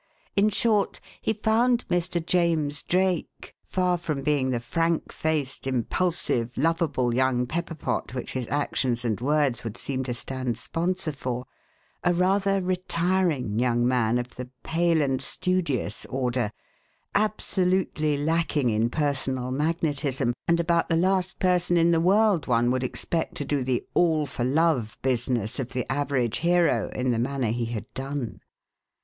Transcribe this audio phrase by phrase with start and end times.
[0.35, 2.25] In short, he found Mr.
[2.25, 8.47] James Drake (far from being the frank faced, impulsive, lovable young pepper pot which his
[8.49, 11.45] actions and words would seem to stand sponsor for)
[12.03, 16.49] a rather retiring young man of the "pale and studious" order,
[17.13, 22.83] absolutely lacking in personal magnetism, and about the last person in the world one would
[22.83, 27.51] expect to do the "all for love" business of the average hero in the manner
[27.51, 28.39] he had done.